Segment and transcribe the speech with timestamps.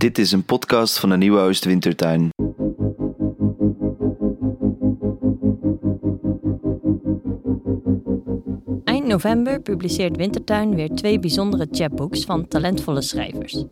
[0.00, 2.30] Dit is een podcast van de Nieuwe Oostwintertuin.
[8.84, 13.64] Eind november publiceert Wintertuin weer twee bijzondere chapbooks van talentvolle schrijvers.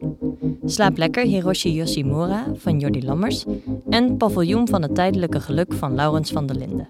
[0.64, 3.44] Slaap lekker Hiroshi Yoshimura van Jordi Lammers
[3.88, 6.88] en Paviljoen van het tijdelijke geluk van Laurens van der Linden.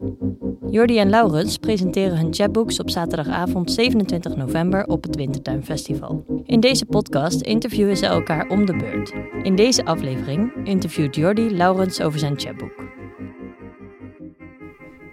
[0.71, 6.25] Jordi en Laurens presenteren hun chapbooks op zaterdagavond 27 november op het Wintertuin Festival.
[6.49, 9.13] In deze podcast interviewen ze elkaar om de beurt.
[9.43, 12.83] In deze aflevering interviewt Jordi Laurens over zijn chapbook.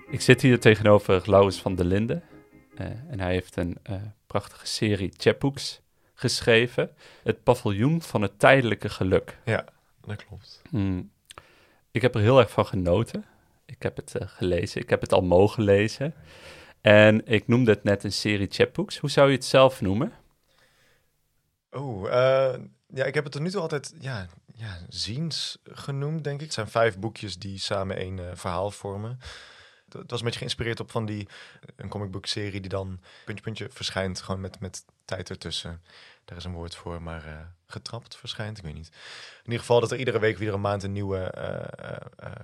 [0.10, 2.24] Ik zit hier tegenover Laurens van der Linden.
[2.78, 3.96] Uh, en hij heeft een uh,
[4.28, 5.82] prachtige serie chapbooks
[6.14, 6.90] geschreven.
[7.24, 9.38] Het paviljoen van het tijdelijke geluk.
[9.46, 9.66] Ja,
[10.06, 10.62] dat klopt.
[10.70, 11.10] Mm.
[11.92, 13.26] Ik heb er heel erg van genoten.
[13.66, 14.82] Ik heb het uh, gelezen.
[14.82, 16.14] Ik heb het al mogen lezen.
[16.82, 18.98] En ik noemde het net een serie chapbooks.
[18.98, 20.12] Hoe zou je het zelf noemen?
[21.76, 22.04] Oh,
[22.88, 26.46] ja, ik heb het tot nu toe altijd ja, ja, ziens genoemd, denk ik.
[26.46, 29.20] Het zijn vijf boekjes die samen één uh, verhaal vormen.
[29.90, 31.28] Het was een beetje geïnspireerd op van die
[31.76, 35.82] een comicbook-serie die dan puntje puntje verschijnt, gewoon met, met tijd ertussen.
[36.26, 38.88] Daar is een woord voor, maar getrapt verschijnt, ik weet niet.
[39.38, 41.34] In ieder geval dat er iedere week een maand een nieuwe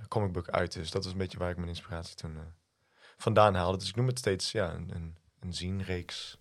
[0.08, 0.90] comicbook uit is.
[0.90, 2.38] Dat is een beetje waar ik mijn inspiratie toen
[3.16, 3.78] vandaan haalde.
[3.78, 6.38] Dus ik noem het steeds ja, een, een zienreeks.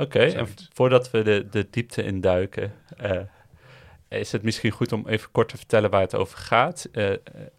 [0.00, 2.72] Oké, en voordat we de, de diepte induiken,
[4.08, 6.88] is het misschien goed om even kort te vertellen waar het over gaat.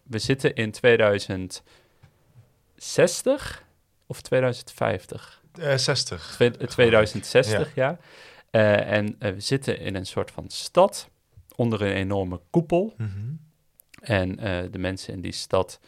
[0.02, 3.64] we zitten in 2060
[4.06, 5.40] of 2050?
[5.76, 6.34] 60.
[6.36, 7.88] Twe 2060, ja.
[7.88, 7.98] ja.
[8.50, 11.10] Uh, en uh, we zitten in een soort van stad
[11.56, 12.94] onder een enorme koepel.
[12.96, 13.40] Mm -hmm.
[14.00, 15.80] En uh, de mensen in die stad,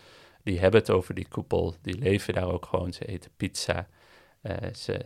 [0.43, 1.75] die hebben het over die koepel.
[1.83, 2.93] Die leven daar ook gewoon.
[2.93, 3.87] Ze eten pizza.
[4.75, 5.05] ze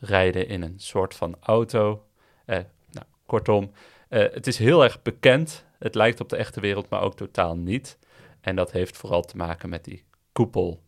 [0.00, 2.06] rijden in een soort van auto.
[2.46, 3.72] nou, kortom,
[4.08, 5.64] het is heel erg bekend.
[5.78, 7.98] Het lijkt op de echte wereld, maar ook totaal niet.
[8.40, 10.82] En dat heeft vooral te maken met die koepel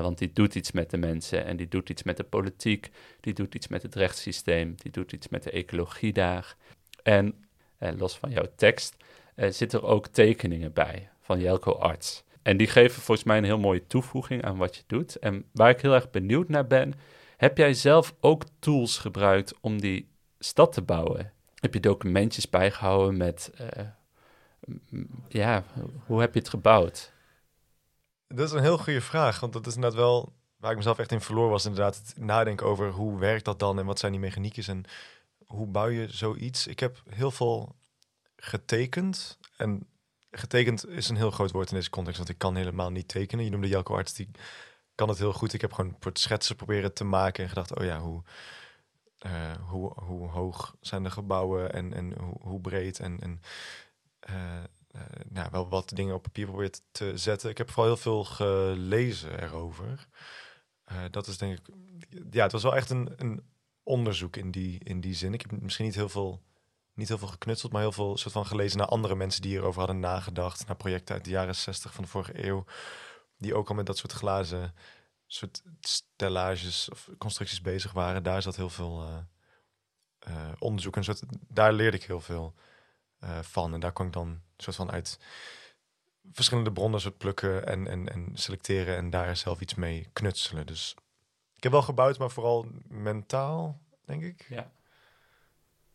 [0.00, 3.34] want die doet iets met de mensen en die doet iets met de politiek, die
[3.34, 6.56] doet iets met het rechtssysteem, die doet iets met de ecologie daar.
[7.02, 7.44] En
[7.78, 8.96] los van jouw tekst
[9.36, 12.24] zitten er ook tekeningen bij van Jelko Arts.
[12.42, 15.16] En die geven volgens mij een heel mooie toevoeging aan wat je doet.
[15.16, 16.94] En waar ik heel erg benieuwd naar ben,
[17.42, 20.08] heb jij zelf ook tools gebruikt om die
[20.38, 21.32] stad te bouwen?
[21.54, 23.50] Heb je documentjes bijgehouden met,
[25.28, 25.64] ja,
[26.06, 27.12] hoe heb je het gebouwd?
[28.28, 31.12] Dat is een heel goede vraag, want dat is net wel waar ik mezelf echt
[31.12, 31.64] in verloren was.
[31.64, 34.84] Inderdaad, het nadenken over hoe werkt dat dan en wat zijn die mechaniekjes en
[35.46, 36.66] hoe bouw je zoiets.
[36.66, 37.74] Ik heb heel veel
[38.36, 39.86] getekend en
[40.30, 43.44] getekend is een heel groot woord in deze context, want ik kan helemaal niet tekenen.
[43.44, 44.30] Je noemde Jelko Arts, die
[45.02, 45.52] kan het heel goed.
[45.52, 48.22] Ik heb gewoon schetsen proberen te maken en gedacht, oh ja, hoe,
[49.26, 53.40] uh, hoe, hoe hoog zijn de gebouwen en, en hoe, hoe breed en, en
[55.28, 57.50] nou, wel wat dingen op papier probeert te zetten.
[57.50, 60.08] Ik heb vooral heel veel gelezen erover.
[61.10, 61.74] Dat is denk ik,
[62.30, 63.42] ja, het was wel echt een, een
[63.82, 65.34] onderzoek in die, in die zin.
[65.34, 66.42] Ik heb misschien niet heel veel,
[66.94, 69.78] niet heel veel geknutseld, maar heel veel soort van gelezen naar andere mensen die hierover
[69.78, 70.66] hadden nagedacht.
[70.66, 72.64] Naar projecten uit de jaren 60 van de vorige eeuw,
[73.42, 74.74] die ook al met dat soort glazen
[75.26, 78.22] soort stellages of constructies bezig waren.
[78.22, 79.24] Daar zat heel veel
[80.28, 82.54] uh, onderzoek en soort, daar leerde ik heel veel.
[83.24, 83.74] Uh, van.
[83.74, 85.18] En daar kan ik dan soort van uit
[86.32, 90.66] verschillende bronnen soort plukken en, en, en selecteren en daar zelf iets mee knutselen.
[90.66, 90.94] Dus
[91.56, 94.46] ik heb wel gebouwd, maar vooral mentaal, denk ik.
[94.48, 94.72] Ja.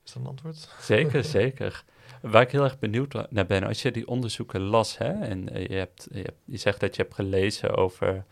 [0.08, 0.70] Is dat een antwoord?
[0.80, 1.84] Zeker, zeker.
[2.22, 5.76] Waar ik heel erg benieuwd naar ben, als je die onderzoeken las, hè, en je,
[5.76, 8.26] hebt, je, hebt, je zegt dat je hebt gelezen over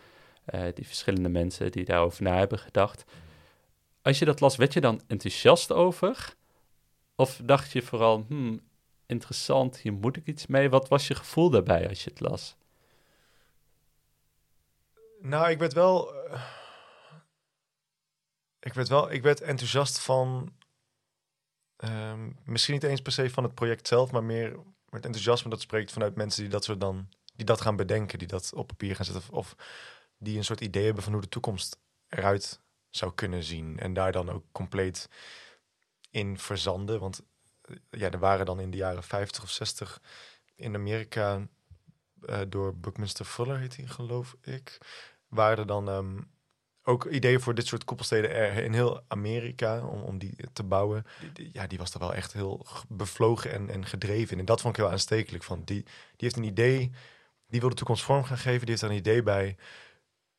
[0.54, 3.06] uh, die verschillende mensen die daarover na hebben gedacht.
[4.02, 6.36] Als je dat las, werd je dan enthousiast over?
[7.16, 8.62] Of dacht je vooral, hmm,
[9.06, 10.70] interessant, hier moet ik iets mee.
[10.70, 12.56] Wat was je gevoel daarbij als je het las?
[15.22, 16.14] Nou, ik werd wel.
[16.14, 16.44] Uh,
[18.60, 19.12] ik werd wel.
[19.12, 20.54] Ik werd enthousiast van.
[21.78, 25.62] Um, misschien niet eens per se van het project zelf, maar meer het enthousiasme dat
[25.62, 27.10] spreekt vanuit mensen die dat soort dan.
[27.36, 29.34] die dat gaan bedenken, die dat op papier gaan zetten.
[29.34, 29.56] Of
[30.18, 31.78] die een soort idee hebben van hoe de toekomst
[32.08, 33.80] eruit zou kunnen zien.
[33.80, 35.10] En daar dan ook compleet
[36.12, 37.00] in verzanden.
[37.00, 37.22] Want
[37.90, 40.02] ja, er waren dan in de jaren 50 of 60
[40.56, 41.48] in Amerika
[42.22, 44.78] uh, door Buckminster Fuller, heet hij geloof ik,
[45.28, 46.32] waren er dan um,
[46.88, 51.06] ook ideeën voor dit soort koepelsteden er in heel Amerika om, om die te bouwen.
[51.52, 54.40] Ja, die was er wel echt heel bevlogen en, en gedreven.
[54.40, 55.44] En dat vond ik heel aanstekelijk.
[55.44, 56.92] Van die, die heeft een idee,
[57.48, 59.56] die wil de toekomst vorm gaan geven, die heeft daar een idee bij.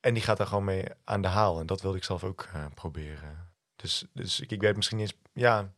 [0.01, 1.61] En die gaat daar gewoon mee aan de haal.
[1.61, 3.51] En dat wilde ik zelf ook uh, proberen.
[3.77, 5.73] Dus, dus ik, ik weet misschien eens, ja,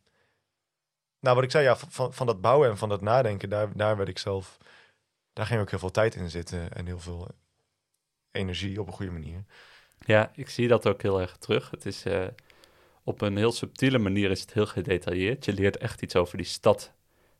[1.20, 3.96] nou, wat ik zei, ja, van, van dat bouwen en van dat nadenken, daar, daar
[3.96, 4.58] werd ik zelf,
[5.32, 7.28] daar ging ook heel veel tijd in zitten en heel veel
[8.30, 9.44] energie op een goede manier.
[10.00, 11.70] Ja, ik zie dat ook heel erg terug.
[11.70, 12.26] Het is eh,
[13.04, 15.44] op een heel subtiele manier is het heel gedetailleerd.
[15.44, 16.92] Je leert echt iets over die stad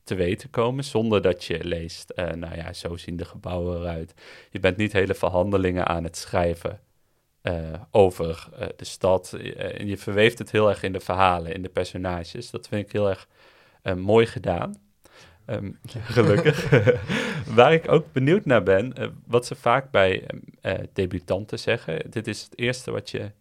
[0.04, 4.14] te weten komen, zonder dat je leest, uh, nou ja, zo zien de gebouwen eruit.
[4.50, 6.80] Je bent niet hele verhandelingen aan het schrijven
[7.42, 9.32] uh, over de stad.
[9.56, 12.50] en je verweeft het heel erg in de verhalen, in de personages.
[12.50, 13.28] Dat vind ik heel erg
[13.96, 14.87] mooi gedaan.
[15.50, 16.70] Um, gelukkig.
[17.54, 20.30] Waar ik ook benieuwd naar ben, uh, wat ze vaak bij
[20.62, 22.10] uh, debutanten zeggen.
[22.10, 23.32] Dit is het eerste wat je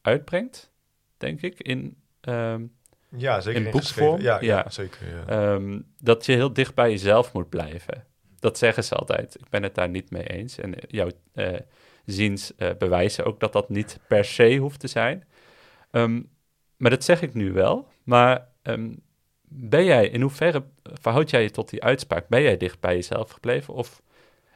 [0.00, 0.72] uitbrengt,
[1.16, 2.72] denk ik, in, um,
[3.16, 4.20] ja, zeker in boekvorm.
[4.20, 5.26] Ja, ja, ja, zeker.
[5.26, 5.52] Ja.
[5.52, 8.06] Um, dat je heel dicht bij jezelf moet blijven.
[8.38, 9.34] Dat zeggen ze altijd.
[9.34, 10.58] Ik ben het daar niet mee eens.
[10.58, 11.58] En jouw uh,
[12.04, 15.24] ziens bewijzen ook dat dat niet per se hoeft te zijn.
[16.76, 17.88] maar dat zeg ik nu wel.
[18.02, 18.48] Maar
[19.56, 22.28] ben jij, in hoeverre verhoud jij je tot die uitspraak?
[22.28, 23.74] Ben jij dicht bij jezelf gebleven?
[23.74, 24.02] Of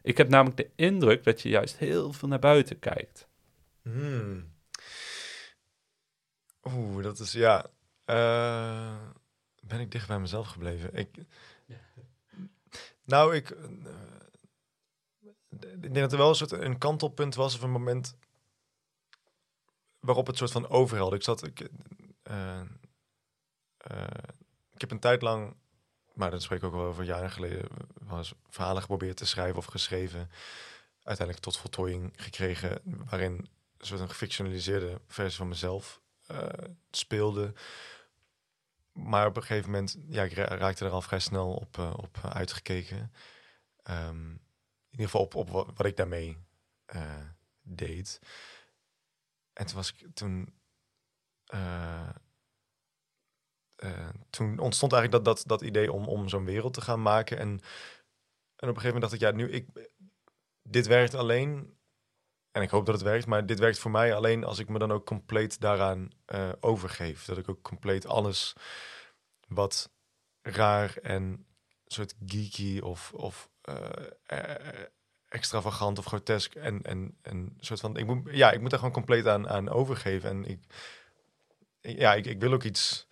[0.02, 3.28] ik heb namelijk de indruk dat je juist heel veel naar buiten kijkt.
[3.82, 4.52] Hmm.
[6.62, 7.66] Oeh, dat is ja.
[8.06, 8.96] Uh,
[9.60, 10.94] ben ik dicht bij mezelf gebleven?
[10.94, 11.16] Ik,
[13.04, 13.66] nou, ik, uh,
[15.60, 18.16] ik denk dat er wel een soort een kantelpunt was of een moment
[20.00, 21.16] waarop het soort van overhelde.
[21.16, 21.68] Ik zat, ik,
[22.30, 22.60] uh,
[24.78, 25.56] ik heb een tijd lang,
[26.14, 27.68] maar dat spreek ik ook al over jaren geleden,
[28.00, 30.30] was verhalen geprobeerd te schrijven of geschreven.
[31.02, 33.32] Uiteindelijk tot voltooiing gekregen, waarin
[33.76, 36.48] een soort een gefictionaliseerde versie van mezelf uh,
[36.90, 37.52] speelde.
[38.92, 42.18] Maar op een gegeven moment, ja, ik raakte er al vrij snel op, uh, op
[42.22, 43.12] uitgekeken.
[43.90, 44.30] Um,
[44.90, 46.36] in ieder geval op, op wat, ik daarmee
[46.94, 47.26] uh,
[47.62, 48.20] deed.
[49.52, 50.52] En toen was ik toen
[54.30, 57.38] toen ontstond eigenlijk dat, dat, dat idee om, om zo'n wereld te gaan maken.
[57.38, 57.48] En,
[58.56, 59.90] en op een gegeven moment dacht ik, ja, nu, ik,
[60.62, 61.76] dit werkt alleen.
[62.50, 64.78] En ik hoop dat het werkt, maar dit werkt voor mij alleen als ik me
[64.78, 67.24] dan ook compleet daaraan uh, overgeef.
[67.24, 68.52] Dat ik ook compleet alles
[69.48, 69.90] wat
[70.42, 71.46] raar en
[71.86, 73.90] soort geeky of, of uh,
[75.28, 78.94] extravagant of grotesk en, en, en soort van, ik moet, ja, ik moet daar gewoon
[78.94, 80.30] compleet aan, aan overgeven.
[80.30, 80.60] En ik,
[81.80, 83.06] ja, ik, ik wil ook iets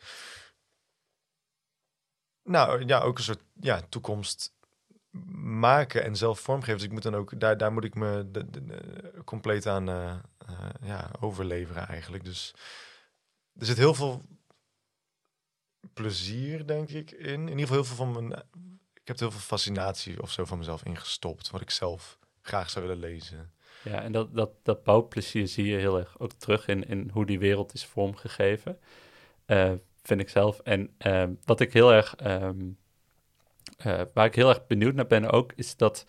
[2.46, 4.54] nou ja, ook een soort ja, toekomst
[5.34, 6.76] maken en zelf vormgeven.
[6.76, 8.62] Dus ik moet dan ook, daar, daar moet ik me de, de,
[9.24, 10.14] compleet aan uh,
[10.50, 12.24] uh, ja, overleveren eigenlijk.
[12.24, 12.54] Dus
[13.58, 14.22] er zit heel veel
[15.92, 17.26] plezier, denk ik, in.
[17.26, 18.42] In ieder geval heel veel van mijn...
[18.94, 22.86] Ik heb heel veel fascinatie of zo van mezelf ingestopt, wat ik zelf graag zou
[22.86, 23.52] willen lezen.
[23.82, 27.26] Ja, en dat, dat, dat bouwplezier zie je heel erg ook terug in, in hoe
[27.26, 28.78] die wereld is vormgegeven.
[29.46, 29.72] Uh,
[30.06, 30.58] vind ik zelf.
[30.58, 32.64] En ehm, wat ik heel erg, ehm,
[33.76, 36.06] eh, waar ik heel erg benieuwd naar ben ook, is dat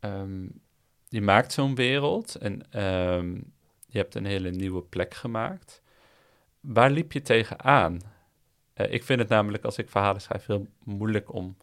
[0.00, 0.60] um,
[1.08, 2.66] je maakt zo'n wereld en
[3.86, 5.82] je hebt een hele nieuwe plek gemaakt.
[6.60, 8.00] Waar liep je tegenaan?
[8.74, 11.56] Uh, ik vind het namelijk, als ik verhalen schrijf, heel moeilijk om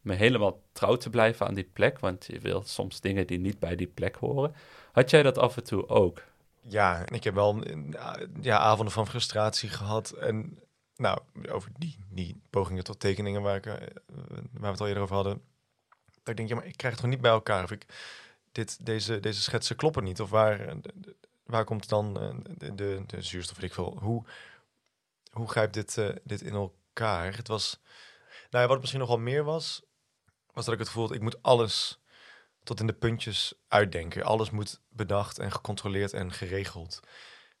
[0.00, 3.58] me helemaal trouw te blijven aan die plek, want je wil soms dingen die niet
[3.58, 4.54] bij die plek horen.
[4.92, 6.22] Had jij dat af en toe ook?
[6.60, 7.62] Ja, ik heb wel
[8.40, 10.10] ja, avonden van frustratie gehad.
[10.10, 10.58] En
[10.96, 13.74] nou, over die, die pogingen tot tekeningen waar, ik, eh,
[14.52, 15.42] waar we het al eerder over hadden.
[16.12, 17.64] Dat ik denk, ja, maar ik krijg het gewoon niet bij elkaar.
[17.64, 17.86] Of ik,
[18.52, 20.20] dit, deze, deze schetsen kloppen niet.
[20.20, 20.76] Of waar,
[21.44, 22.34] waar komt dan eh,
[22.74, 23.98] de, de, zuurstof, ik veel.
[24.00, 24.24] Hoe,
[25.30, 27.36] hoe grijpt dit, dit in elkaar?
[27.36, 27.80] Het was,
[28.50, 29.82] nou wat misschien nog wel meer was,
[30.52, 32.00] was dat ik het gevoel ik moet alles
[32.62, 34.22] tot in de puntjes uitdenken.
[34.22, 37.00] Alles moet bedacht en gecontroleerd en geregeld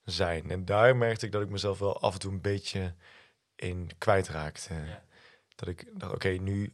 [0.04, 0.50] zijn.
[0.50, 2.94] En daar merkte ik dat ik mezelf wel af en toe een beetje
[3.56, 4.68] in kwijtraakt.
[4.70, 5.02] Ja.
[5.54, 6.72] Dat ik dacht, oké, nu,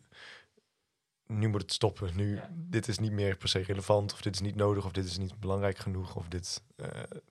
[1.26, 2.10] nu moet het stoppen.
[2.16, 5.04] Nu, dit is niet meer per se relevant, of dit is niet nodig, of dit
[5.04, 6.86] is niet belangrijk genoeg, of dit uh,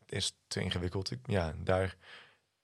[0.05, 1.11] is te ingewikkeld.
[1.11, 1.97] Ik, ja, daar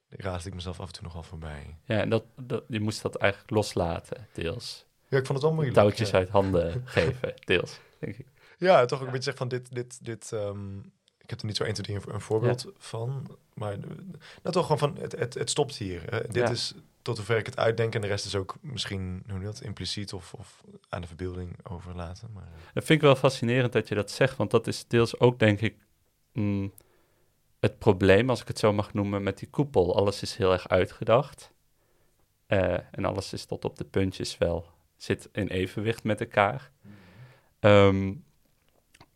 [0.10, 1.78] raasde ik mezelf af en toe nogal voorbij.
[1.86, 4.86] Ja, en dat, dat, je moest dat eigenlijk loslaten, deels.
[5.08, 5.78] Ja, ik vond het wel moeilijk.
[5.78, 8.28] Touwtjes uit handen geven, deels, denk ik.
[8.58, 10.32] Ja, toch ook een beetje zeg van dit, dit, dit.
[10.32, 13.38] Um, ik heb er niet zo 1, 2, 3 een voorbeeld van.
[13.58, 16.02] Maar nou toch gewoon van, het, het, het stopt hier.
[16.10, 16.22] Hè.
[16.22, 16.50] Dit ja.
[16.50, 17.96] is tot hoever ik het uitdenk.
[17.96, 22.30] En de rest is ook misschien, hoe dat, impliciet of, of aan de verbeelding overlaten.
[22.34, 24.38] Maar, dat vind ik wel fascinerend dat je dat zegt.
[24.38, 25.76] Want dat is deels ook, denk ik,
[26.34, 26.74] mm,
[27.60, 29.96] het probleem, als ik het zo mag noemen, met die koepel.
[29.96, 31.52] Alles is heel erg uitgedacht.
[32.48, 36.72] Uh, en alles is tot op de puntjes wel, zit in evenwicht met elkaar.
[36.82, 36.92] Mm
[37.60, 37.70] -hmm.
[37.70, 38.26] um,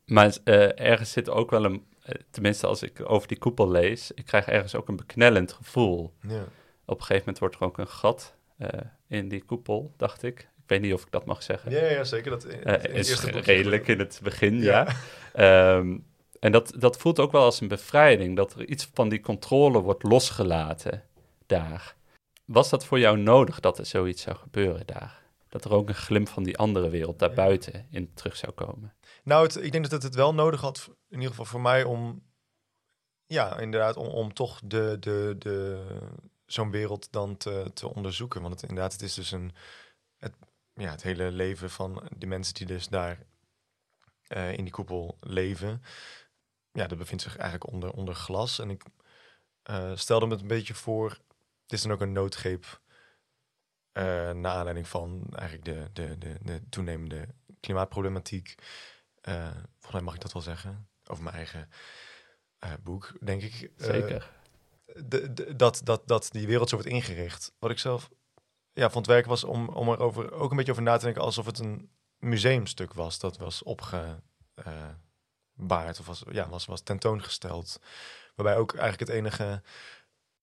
[0.05, 1.90] maar uh, ergens zit ook wel een eh,
[2.29, 6.13] tenminste als ik over die koepel lees, ik krijg ergens ook een beknellend gevoel.
[6.27, 6.43] Ja.
[6.85, 8.67] Op een gegeven moment wordt er ook een gat uh,
[9.07, 10.39] in die koepel, dacht ik.
[10.39, 11.71] Ik weet niet of ik dat mag zeggen.
[11.71, 12.31] Ja, ja zeker.
[12.31, 14.87] Dat, in, in het Eh, is redelijk in het begin, Ja.
[15.33, 15.77] ja.
[15.77, 15.97] Ehm,
[16.39, 19.79] en dat, dat voelt ook wel als een bevrijding, dat er iets van die controle
[19.81, 21.03] wordt losgelaten
[21.45, 21.95] daar.
[22.45, 25.21] Was dat voor jou nodig dat er zoiets zou gebeuren daar?
[25.49, 28.93] Dat er ook een glimp van die andere wereld daarbuiten in terug zou komen?
[29.23, 31.83] Nou, het, ik denk dat het het wel nodig had, in ieder geval voor mij,
[31.83, 32.29] om...
[33.25, 35.85] Ja, inderdaad, om, om toch de, de, de,
[36.45, 38.41] zo'n wereld dan te, te onderzoeken.
[38.41, 39.53] Want het, inderdaad, het is dus een...
[40.17, 40.35] Het,
[40.73, 43.25] ja, het hele leven van de mensen die dus daar
[44.27, 45.83] eh, in die koepel leven...
[46.71, 48.59] Ja, dat bevindt zich eigenlijk onder, onder glas.
[48.59, 48.83] En ik
[49.63, 51.09] eh, stelde me het een beetje voor...
[51.61, 52.81] Het is dan ook een noodgreep...
[53.91, 57.27] eh naar aanleiding van eigenlijk de, de, de, de toenemende
[57.59, 58.55] klimaatproblematiek.
[59.21, 60.90] Volgens mij mag ik dat wel zeggen.
[61.11, 61.69] Over mijn eigen
[62.59, 63.71] eh, boek, denk ik.
[63.77, 64.29] Eh, Zeker.
[65.05, 67.53] de, de- dat, dat, dat die wereld zo wordt ingericht.
[67.59, 68.09] Wat ik zelf
[68.73, 71.45] ja, vond werk was om, om erover ook een beetje over na te denken alsof
[71.45, 73.19] het een museumstuk was.
[73.19, 74.19] Dat was opgebaard
[75.99, 77.79] of was, ja, was, was tentoongesteld.
[78.35, 79.61] Waarbij ook eigenlijk het enige,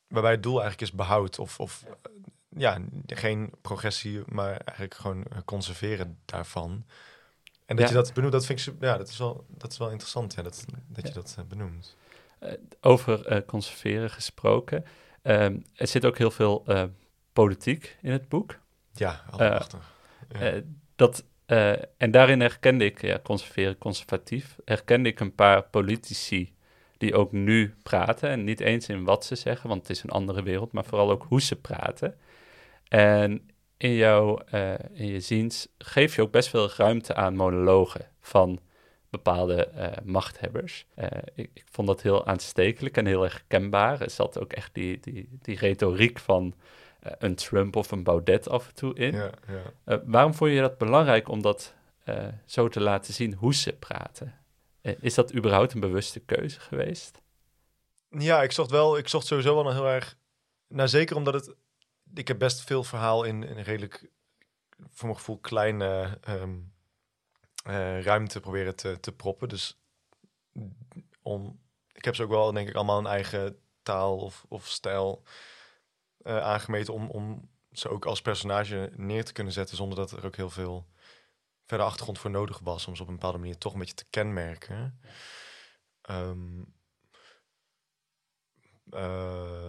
[0.07, 1.85] waarbij het doel eigenlijk is behoud of, of
[2.49, 6.87] ja, geen progressie, maar eigenlijk gewoon conserveren daarvan.
[7.69, 7.91] En dat Ja.
[7.91, 10.43] je dat benoemt, dat vind ik, ja, dat is wel, dat is wel interessant, ja,
[10.43, 11.15] dat, dat je Ja.
[11.15, 11.97] dat eh, benoemt.
[12.81, 14.85] Over eh, conserveren gesproken.
[15.23, 16.85] Ehm, er zit ook heel veel eh,
[17.33, 18.59] politiek in het boek.
[18.93, 19.25] Ja.
[20.29, 20.53] Eh,
[20.97, 26.55] dat, eh, en daarin herkende ik, ja, conserveren, conservatief, herkende ik een paar politici
[26.99, 28.29] die ook nu praten.
[28.31, 31.11] En niet eens in wat ze zeggen, want het is een andere wereld, maar vooral
[31.11, 32.19] ook hoe ze praten.
[32.89, 33.48] En
[33.79, 38.61] in, jouw, eh, in je ziens geef je ook best veel ruimte aan monologen van
[39.11, 40.87] bepaalde eh, machthebbers.
[40.95, 44.01] Eh, ik, ik vond dat heel aanstekelijk en heel erg kenbaar.
[44.01, 46.55] Er zat ook echt die, die, die retoriek van
[47.01, 49.13] een Trump of een Baudet af en toe in.
[49.13, 49.31] ja,
[49.87, 50.03] ja.
[50.05, 51.75] Waarom vond je dat belangrijk om dat
[52.45, 54.35] zo te laten zien hoe ze praten?
[55.01, 57.21] Is dat überhaupt een bewuste keuze geweest?
[58.11, 60.17] Ja, ik zocht wel, ik zocht sowieso wel een heel erg.
[60.69, 61.55] Nou, zeker omdat het.
[62.15, 64.11] Ik heb best veel verhaal in, een redelijk,
[64.79, 66.59] voor mijn gevoel, kleine ehm,
[67.65, 69.49] eh, ruimte proberen te, te proppen.
[69.49, 69.81] Dus
[71.23, 71.61] om,
[71.93, 75.23] ik heb ze ook wel, denk ik, allemaal een eigen taal of, of stijl
[76.23, 80.27] eh, aangemeten om, om ze ook als personage neer te kunnen zetten zonder dat er
[80.27, 80.87] ook heel veel
[81.65, 84.11] verder achtergrond voor nodig was om ze op een bepaalde manier toch een beetje te
[84.11, 85.01] kenmerken.
[88.91, 89.69] Eh,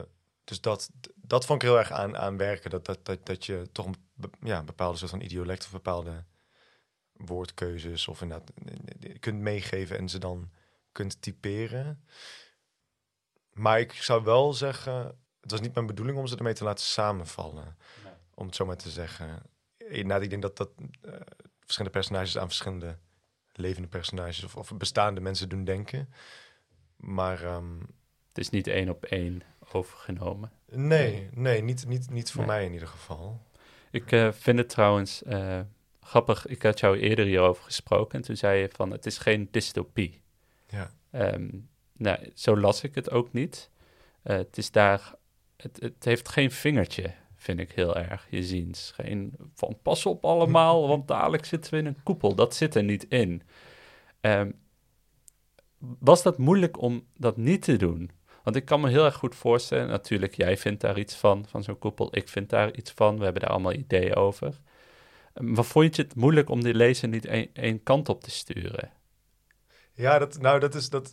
[0.50, 2.70] dus dat, dat vond ik heel erg aan, aan werken.
[2.70, 6.24] Dat, dat, dat, dat je toch een be- ja, bepaalde soort van idiolect of bepaalde
[7.12, 10.50] woordkeuzes of inderdaad eh, kunt meegeven en ze dan
[10.91, 12.03] kunt typeren.
[13.53, 14.94] Maar ik zou wel zeggen,
[15.41, 17.77] het was niet mijn bedoeling om ze ermee te laten samenvallen.
[18.34, 19.41] Om het zo maar te zeggen.
[19.77, 20.70] Inderdaad, ik denk dat dat
[21.01, 21.13] eh,
[21.60, 22.98] verschillende personages aan verschillende
[23.51, 26.13] levende personages of, of bestaande mensen doen denken.
[26.96, 27.79] Maar ehm,
[28.27, 29.41] Het is niet één op één
[29.73, 30.51] overgenomen.
[30.65, 32.49] nee, nee, niet, niet, niet voor Nee.
[32.55, 33.41] mij in ieder geval.
[33.91, 35.59] Ik eh, vind het trouwens eh,
[36.01, 36.45] grappig.
[36.47, 40.21] Ik had jou eerder hierover gesproken en toen zei je van het is geen dystopie.
[40.67, 40.91] Ja.
[41.11, 41.49] Ehm,
[41.93, 43.69] nou, zo las ik het ook niet.
[44.21, 45.13] Eh, het is daar,
[45.57, 48.91] het, het heeft geen vingertje, vind ik heel erg, je ziens.
[48.95, 52.35] Geen van pas op allemaal, want dadelijk zitten we in een koepel.
[52.35, 53.41] Dat zit er niet in.
[54.21, 54.51] Ehm,
[55.99, 58.11] was dat moeilijk om dat niet te doen?
[58.43, 61.63] Want ik kan me heel erg goed voorstellen, natuurlijk, jij vindt daar iets van, van
[61.63, 62.15] zo'n koepel.
[62.15, 64.60] Ik vind daar iets van, we hebben daar allemaal ideeën over.
[65.34, 68.91] Maar vond je het moeilijk om die lezer niet één kant op te sturen?
[69.93, 71.12] Ja, dat, nou, dat is dat.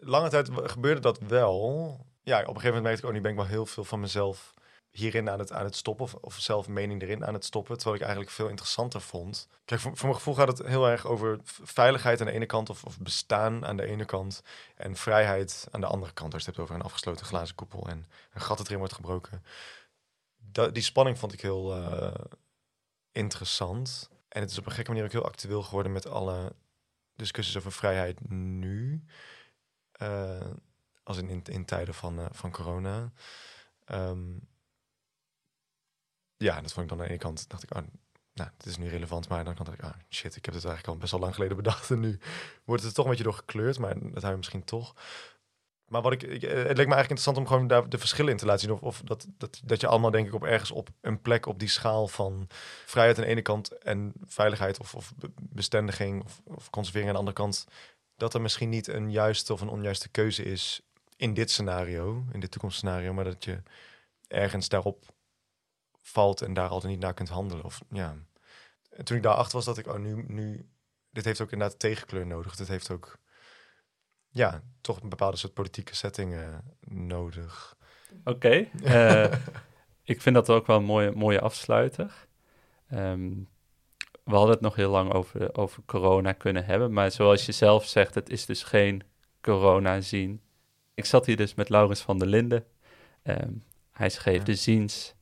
[0.00, 1.96] Lange tijd gebeurde dat wel.
[2.22, 4.00] Ja, op een gegeven moment merkte ik ook niet, ben ik wel heel veel van
[4.00, 4.54] mezelf
[4.92, 6.04] hierin aan het, aan het stoppen.
[6.04, 7.74] Of, of zelf mening erin aan het stoppen.
[7.74, 9.48] Terwijl ik eigenlijk veel interessanter vond.
[9.64, 12.70] Kijk, voor, mijn gevoel gaat het heel erg over veiligheid aan de ene kant.
[12.70, 14.42] Of, of bestaan aan de ene kant.
[14.76, 16.34] En vrijheid aan de andere kant.
[16.34, 17.88] Als je het hebt over een afgesloten glazen koepel.
[17.88, 19.44] En een gat dat erin wordt gebroken.
[20.72, 22.14] Die spanning vond ik heel eh,
[23.12, 24.08] interessant.
[24.28, 26.52] En het is op een gekke manier ook heel actueel geworden met alle
[27.16, 29.04] discussies over vrijheid nu.
[29.92, 30.50] eh,
[31.02, 33.12] als in, in, in tijden van, eh, van corona.
[33.84, 34.38] Ehm,
[36.42, 37.82] ja, dat vond ik dan aan de ene kant, dacht ik, oh,
[38.34, 39.28] nou, het is nu relevant.
[39.28, 41.56] Maar kant dacht ik, ah, shit, ik heb het eigenlijk al best wel lang geleden
[41.56, 41.90] bedacht.
[41.90, 42.18] En nu
[42.64, 44.94] wordt het toch een beetje door gekleurd, maar dat hebben we misschien toch.
[45.88, 48.36] Maar wat ik, eh, het leek me eigenlijk interessant om gewoon daar de verschillen in
[48.36, 48.72] te laten zien.
[48.72, 51.58] Of, of dat, dat, dat je allemaal, denk ik, op ergens op een plek op
[51.58, 52.48] die schaal van
[52.86, 57.14] vrijheid aan de ene kant en veiligheid of, of be- bestendiging of, of conservering aan
[57.14, 57.66] de andere kant,
[58.16, 60.80] dat er misschien niet een juiste of een onjuiste keuze is
[61.16, 63.62] in dit scenario, in dit toekomstscenario, maar dat je
[64.28, 65.04] ergens daarop
[66.02, 67.64] valt en daar altijd niet naar kunt handelen.
[67.64, 68.16] Of, ja.
[68.90, 70.68] En toen ik daarachter was, dat ik, oh, nu, nu,
[71.10, 72.56] dit heeft ook inderdaad tegenkleur nodig.
[72.56, 73.18] Dit heeft ook,
[74.28, 77.76] ja, toch een bepaalde soort politieke settingen nodig.
[78.24, 79.32] Oké, eh,
[80.12, 82.26] ik vind dat ook wel een mooie, mooie afsluiter.
[82.88, 83.30] Ehm,
[84.24, 87.86] we hadden het nog heel lang over, over corona kunnen hebben, maar zoals je zelf
[87.86, 89.02] zegt, het is dus geen
[89.40, 90.40] corona zien.
[90.94, 92.64] Ik zat hier dus met Laurens van der Linden.
[93.22, 93.52] Ehm,
[93.90, 94.44] hij schreef Ja.
[94.44, 95.14] de ziens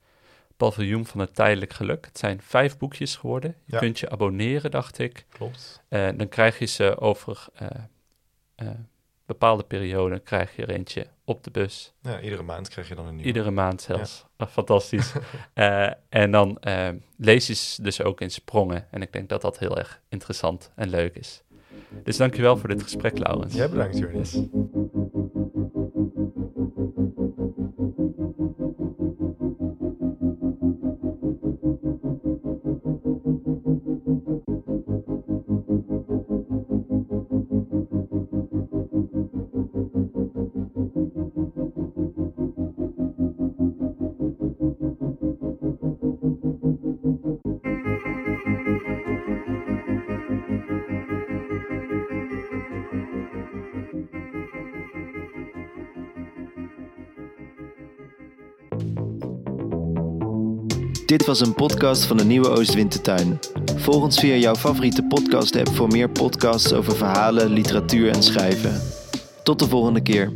[0.60, 2.04] Paviljoen van het Tijdelijk Geluk.
[2.06, 3.54] Het zijn vijf boekjes geworden.
[3.64, 3.78] Je Ja.
[3.78, 5.24] kunt je abonneren, dacht ik.
[5.28, 5.82] Klopt.
[5.88, 7.68] Eh, dan krijg je ze over eh,
[8.54, 8.68] eh,
[9.26, 11.92] bepaalde perioden krijg je er eentje op de bus.
[12.00, 13.26] Ja, iedere maand krijg je dan een nieuwe.
[13.26, 14.26] Iedere maand zelfs.
[14.36, 15.12] Ah, fantastisch.
[16.08, 16.58] En dan
[17.16, 18.86] lees je ze dus ook in sprongen.
[18.90, 21.42] En ik denk dat dat heel erg interessant en leuk is.
[22.04, 23.54] Dus dankjewel voor dit gesprek, Laurens.
[23.54, 24.38] Jij bedankt, Joris.
[61.10, 63.38] Dit was een podcast van de Nieuwe Oostwintertuin.
[63.76, 68.82] Volg ons via jouw favoriete podcast-app voor meer podcasts over verhalen, literatuur en schrijven.
[69.42, 70.32] Tot de volgende keer.